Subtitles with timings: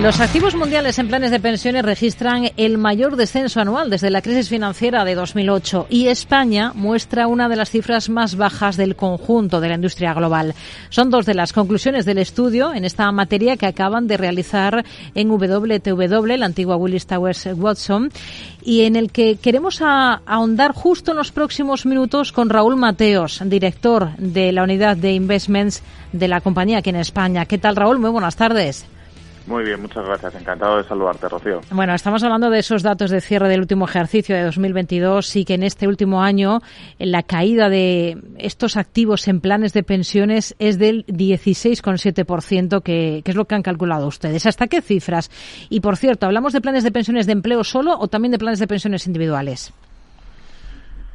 [0.00, 4.50] Los activos mundiales en planes de pensiones registran el mayor descenso anual desde la crisis
[4.50, 9.68] financiera de 2008 y España muestra una de las cifras más bajas del conjunto de
[9.68, 10.54] la industria global.
[10.90, 14.84] Son dos de las conclusiones del estudio en esta materia que acaban de realizar
[15.14, 18.12] en WTW, la antigua Willis Towers Watson,
[18.62, 24.14] y en el que queremos ahondar justo en los próximos minutos con Raúl Mateos, director
[24.18, 25.82] de la unidad de investments
[26.12, 27.46] de la compañía aquí en España.
[27.46, 27.98] ¿Qué tal, Raúl?
[27.98, 28.86] Muy buenas tardes.
[29.46, 30.34] Muy bien, muchas gracias.
[30.34, 31.60] Encantado de saludarte, Rocío.
[31.70, 35.54] Bueno, estamos hablando de esos datos de cierre del último ejercicio de 2022 y que
[35.54, 36.58] en este último año
[36.98, 43.36] la caída de estos activos en planes de pensiones es del 16,7%, que, que es
[43.36, 44.46] lo que han calculado ustedes.
[44.46, 45.30] ¿Hasta qué cifras?
[45.70, 48.58] Y, por cierto, ¿hablamos de planes de pensiones de empleo solo o también de planes
[48.58, 49.72] de pensiones individuales?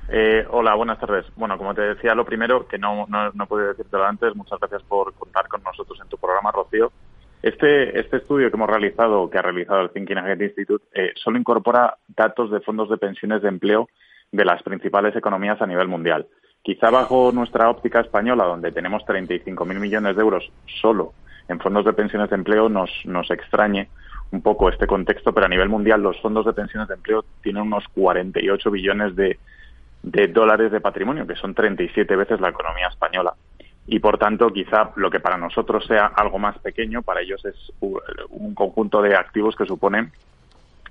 [0.08, 1.26] Eh, hola, buenas tardes.
[1.36, 4.84] Bueno, como te decía, lo primero, que no, no, no pude decírtelo antes, muchas gracias
[4.84, 6.92] por contar con nosotros en tu programa, Rocío.
[7.42, 11.40] Este, este estudio que hemos realizado, que ha realizado el Thinking Ahead Institute, eh, solo
[11.40, 13.90] incorpora datos de fondos de pensiones de empleo
[14.32, 16.28] de las principales economías a nivel mundial.
[16.62, 21.14] Quizá bajo nuestra óptica española, donde tenemos 35.000 millones de euros solo
[21.48, 23.90] en fondos de pensiones de empleo, nos, nos extrañe
[24.30, 27.64] un poco este contexto, pero a nivel mundial los fondos de pensiones de empleo tienen
[27.64, 29.40] unos 48 billones de,
[30.04, 33.34] de dólares de patrimonio, que son 37 veces la economía española
[33.88, 37.56] y por tanto quizá lo que para nosotros sea algo más pequeño, para ellos es
[37.80, 40.12] un conjunto de activos que suponen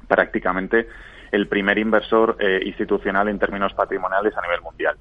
[0.09, 0.89] prácticamente
[1.31, 4.97] el primer inversor eh, institucional en términos patrimoniales a nivel mundial.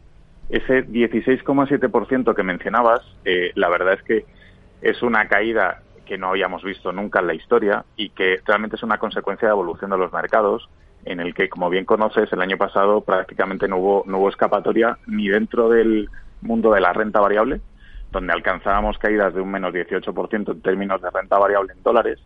[0.49, 4.25] Ese 16,7% que mencionabas, eh, la verdad es que
[4.81, 8.83] es una caída que no habíamos visto nunca en la historia y que realmente es
[8.83, 10.69] una consecuencia de evolución de los mercados,
[11.05, 14.97] en el que, como bien conoces, el año pasado prácticamente no hubo, no hubo escapatoria
[15.07, 16.09] ni dentro del
[16.41, 17.61] mundo de la renta variable,
[18.11, 22.19] donde alcanzábamos caídas de un menos 18% en términos de renta variable en dólares,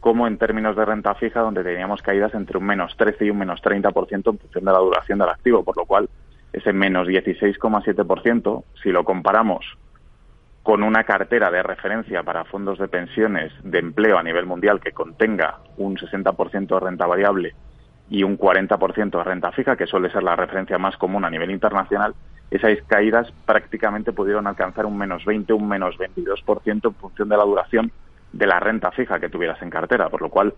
[0.00, 3.38] como en términos de renta fija, donde teníamos caídas entre un menos 13 y un
[3.38, 6.08] menos 30% en función de la duración del activo, por lo cual
[6.52, 9.64] ese menos 16,7%, si lo comparamos
[10.62, 14.92] con una cartera de referencia para fondos de pensiones de empleo a nivel mundial que
[14.92, 17.54] contenga un 60% de renta variable
[18.10, 21.50] y un 40% de renta fija, que suele ser la referencia más común a nivel
[21.50, 22.14] internacional,
[22.50, 27.44] esas caídas prácticamente pudieron alcanzar un menos 20, un menos 22% en función de la
[27.44, 27.92] duración
[28.32, 30.54] de la renta fija que tuvieras en cartera, por lo cual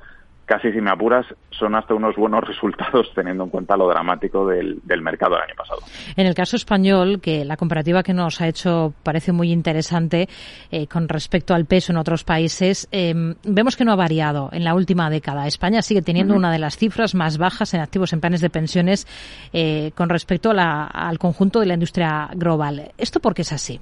[0.53, 4.83] casi si me apuras, son hasta unos buenos resultados teniendo en cuenta lo dramático del,
[5.01, 5.81] mercado del año pasado.
[6.15, 10.29] En el caso español, que la comparativa que nos ha hecho parece muy interesante
[10.71, 14.65] eh, con respecto al peso en otros países, em, vemos que no ha variado en
[14.65, 15.47] la última década.
[15.47, 19.07] España sigue teniendo una de las cifras más bajas en activos en planes de pensiones
[19.55, 22.93] eh, con respecto al conjunto de la industria global.
[22.99, 23.81] ¿Esto por qué es así?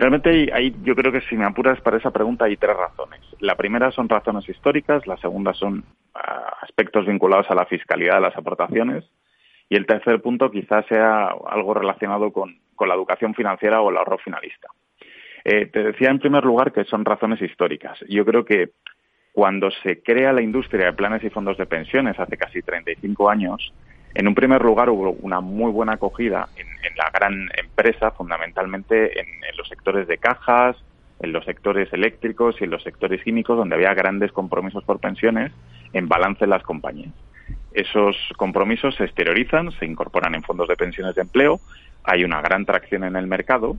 [0.00, 3.20] Realmente hay, yo creo que si me apuras para esa pregunta hay tres razones.
[3.38, 5.84] La primera son razones históricas, la segunda son
[6.14, 9.04] ah, aspectos vinculados a la fiscalidad de las aportaciones
[9.68, 14.16] y el tercer punto quizás sea algo relacionado con, la educación financiera o el ahorro
[14.16, 14.68] finalista.
[15.44, 17.98] Eh, te decía en primer lugar que son razones históricas.
[18.08, 18.70] Yo creo que
[19.32, 23.70] cuando se crea la industria de planes y fondos de pensiones hace casi 35 años,
[24.14, 29.26] en un primer lugar hubo una muy buena acogida en, la gran empresa, fundamentalmente en,
[29.56, 30.76] los sectores de cajas,
[31.20, 35.52] en los sectores eléctricos y en los sectores químicos, donde había grandes compromisos por pensiones
[35.92, 37.12] en balance en las compañías.
[37.72, 41.60] Esos compromisos se exteriorizan, se incorporan en fondos de pensiones de empleo,
[42.04, 43.76] hay una gran tracción en el mercado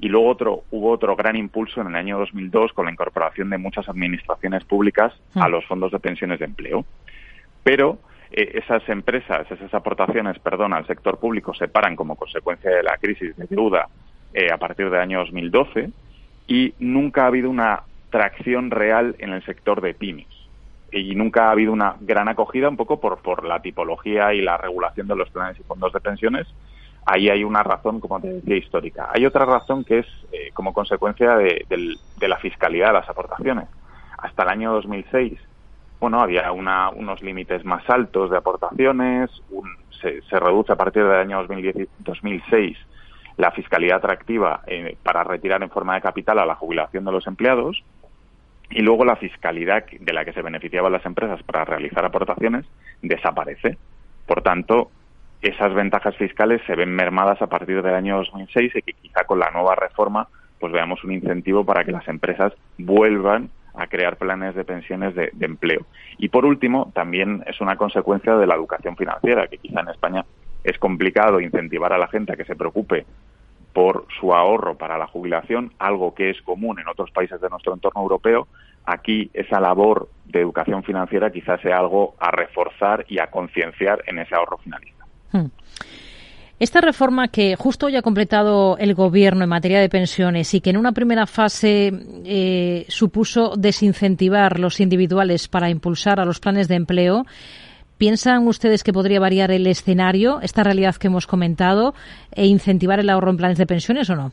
[0.00, 3.58] y luego otro, hubo otro gran impulso en el año 2002 con la incorporación de
[3.58, 5.50] muchas administraciones públicas a mm.
[5.50, 6.84] los fondos de pensiones de empleo.
[7.62, 7.98] Pero
[8.32, 12.96] eh, esas empresas, esas aportaciones, perdón, al sector público se paran como consecuencia de la
[12.96, 13.88] crisis de deuda
[14.32, 15.90] eh, a partir del año 2012
[16.46, 20.26] y nunca ha habido una tracción real en el sector de pymes
[20.92, 24.56] y nunca ha habido una gran acogida un poco por, por la tipología y la
[24.56, 26.46] regulación de los planes y fondos de pensiones.
[27.06, 29.08] Ahí hay una razón, como te decía, histórica.
[29.12, 33.68] Hay otra razón que es eh, como consecuencia de, de, la fiscalidad de las aportaciones.
[34.18, 35.38] Hasta el año 2006
[36.00, 39.30] bueno, había unos límites más altos de aportaciones,
[40.00, 41.46] se, reduce a partir del año
[41.98, 42.78] 2006
[43.36, 47.26] la fiscalidad atractiva eh, para retirar en forma de capital a la jubilación de los
[47.26, 47.84] empleados
[48.70, 52.64] y luego la fiscalidad de la que se beneficiaban las empresas para realizar aportaciones
[53.02, 53.76] desaparece.
[54.26, 54.90] Por tanto,
[55.42, 59.38] esas ventajas fiscales se ven mermadas a partir del año 2006 y que quizá con
[59.38, 64.54] la nueva reforma pues veamos un incentivo para que las empresas vuelvan a crear planes
[64.54, 65.86] de pensiones de, empleo.
[66.18, 70.24] Y por último, también es una consecuencia de la educación financiera, que quizá en España
[70.64, 73.06] es complicado incentivar a la gente a que se preocupe
[73.72, 77.72] por su ahorro para la jubilación, algo que es común en otros países de nuestro
[77.72, 78.48] entorno europeo.
[78.84, 84.18] Aquí esa labor de educación financiera quizás sea algo a reforzar y a concienciar en
[84.18, 85.04] ese ahorro finalista.
[85.32, 85.46] Hmm.
[86.60, 90.68] Esta reforma que justo hoy ha completado el Gobierno en materia de pensiones y que
[90.68, 91.90] en una primera fase
[92.26, 97.24] eh, supuso desincentivar los individuales para impulsar a los planes de empleo,
[97.96, 101.94] ¿piensan ustedes que podría variar el escenario, esta realidad que hemos comentado,
[102.30, 104.32] e incentivar el ahorro en planes de pensiones o no?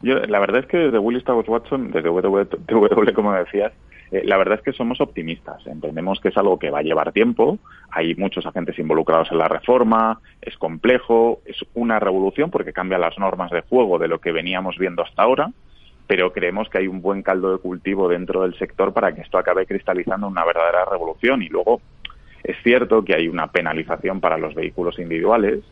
[0.00, 3.74] Yo, la verdad es que desde Willis Towers Watson, desde WW, como decías,
[4.10, 5.66] eh, la verdad es que somos optimistas.
[5.66, 7.58] Entendemos que es algo que va a llevar tiempo.
[7.90, 10.20] Hay muchos agentes involucrados en la reforma.
[10.40, 11.40] Es complejo.
[11.44, 15.22] Es una revolución porque cambia las normas de juego de lo que veníamos viendo hasta
[15.22, 15.50] ahora.
[16.06, 19.38] Pero creemos que hay un buen caldo de cultivo dentro del sector para que esto
[19.38, 21.42] acabe cristalizando una verdadera revolución.
[21.42, 21.80] Y luego
[22.44, 25.64] es cierto que hay una penalización para los vehículos individuales,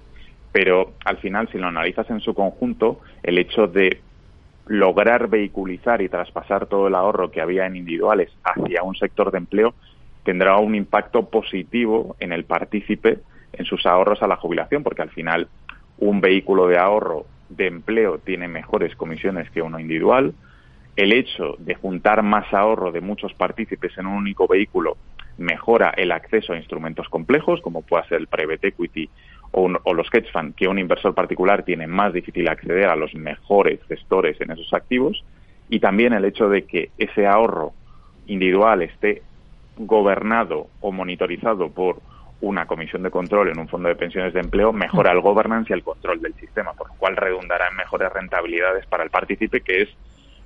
[0.50, 4.00] pero al final, si lo analizas en su conjunto, el hecho de
[4.66, 9.38] lograr vehiculizar y traspasar todo el ahorro que había en individuales hacia un sector de
[9.38, 9.75] empleo
[10.25, 13.19] tendrá un impacto positivo en el partícipe
[13.52, 15.49] en sus ahorros a la jubilación, porque al final
[15.99, 20.34] un vehículo de ahorro de empleo tiene mejores comisiones que uno individual.
[20.96, 24.96] El hecho de juntar más ahorro de muchos partícipes en un único vehículo
[25.37, 29.10] mejora el acceso a instrumentos complejos, como puede ser el private equity
[29.56, 33.81] o, los hedge funds, que un inversor particular tiene más difícil acceder a los mejores
[33.87, 35.25] gestores en esos activos,
[35.69, 37.73] y también el hecho de que ese ahorro
[38.27, 39.23] individual esté
[39.77, 42.01] gobernado o monitorizado por
[42.41, 45.75] una comisión de control en un fondo de pensiones de empleo mejora el governance y
[45.75, 49.83] el control del sistema, por lo cual redundará en mejores rentabilidades para el partícipe, que
[49.83, 49.89] es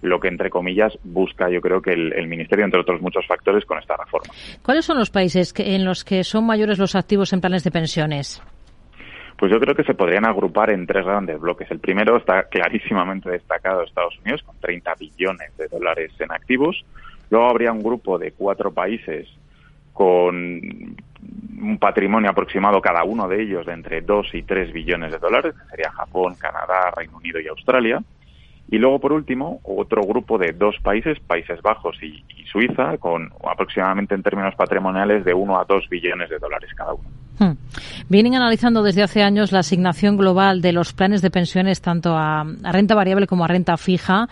[0.03, 3.79] lo que, entre comillas, busca, yo creo que el, Ministerio, entre otros muchos factores, con
[3.79, 4.33] esta reforma.
[4.63, 8.43] ¿Cuáles son los países en los que son mayores los activos en planes de pensiones?
[9.39, 11.71] Pues yo creo que se podrían agrupar en tres grandes bloques.
[11.71, 16.85] El primero está clarísimamente destacado Estados Unidos, con 30 billones de dólares en activos.
[17.31, 19.29] Luego habría un grupo de cuatro países
[19.93, 20.97] con
[21.61, 25.55] un patrimonio aproximado cada uno de ellos de entre 2 y 3 billones de dólares,
[25.55, 28.03] que sería Japón, Canadá, Reino Unido y Australia.
[28.71, 34.17] Y luego, por último, otro grupo de dos países, Países Bajos y, Suiza, con aproximadamente
[34.17, 37.09] en términos patrimoniales de 1 a 2 billones de dólares cada uno.
[37.39, 37.53] Hmm.
[38.09, 42.45] Vienen analizando desde hace años la asignación global de los planes de pensiones tanto a,
[42.73, 44.29] renta variable como a renta fija.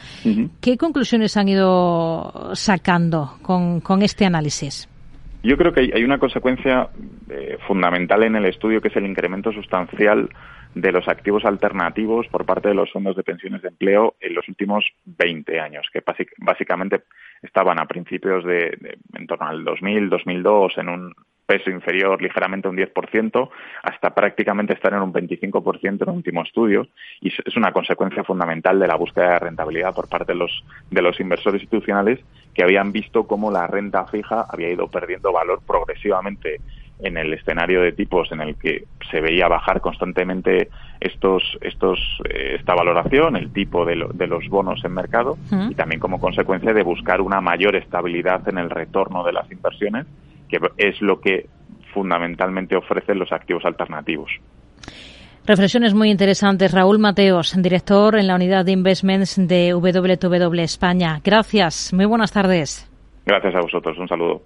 [0.61, 4.89] ¿Qué conclusiones han ido sacando con, este análisis?
[5.43, 6.89] Yo creo que hay, una consecuencia
[7.31, 10.29] eh, fundamental en el estudio que es el incremento sustancial
[10.75, 14.47] de los activos alternativos por parte de los fondos de pensiones de empleo en los
[14.47, 16.03] últimos 20 años, que
[16.39, 17.05] básicamente
[17.41, 18.77] estaban a principios de,
[19.15, 21.15] en torno al 2000, 2002 en un
[21.47, 23.49] peso inferior ligeramente a un 10%,
[23.83, 26.89] hasta prácticamente estar en un 25% en el último estudio,
[27.21, 31.03] y es una consecuencia fundamental de la búsqueda de rentabilidad por parte de los, de
[31.03, 32.21] los inversores institucionales
[32.53, 36.61] que habían visto cómo la renta fija había ido perdiendo valor progresivamente
[36.99, 42.57] en el escenario de tipos en el que se veía bajar constantemente estos, estos, eh,
[42.59, 45.37] esta valoración, el tipo de, de los bonos en mercado
[45.69, 50.07] y también como consecuencia de buscar una mayor estabilidad en el retorno de las inversiones,
[50.49, 51.47] que es lo que
[51.93, 54.31] fundamentalmente ofrecen los activos alternativos.
[55.47, 56.73] Reflexiones muy interesantes.
[56.73, 61.21] Raúl Mateos, director en la unidad de investments de WTW España.
[61.23, 61.93] Gracias.
[61.93, 62.91] Muy buenas tardes.
[63.25, 63.97] Gracias a vosotros.
[63.99, 64.43] Un saludo.